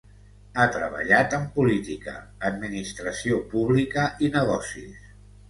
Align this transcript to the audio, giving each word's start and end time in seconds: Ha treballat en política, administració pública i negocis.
Ha 0.61 0.63
treballat 0.77 1.35
en 1.37 1.45
política, 1.57 2.15
administració 2.49 3.39
pública 3.53 4.09
i 4.29 4.33
negocis. 4.41 5.07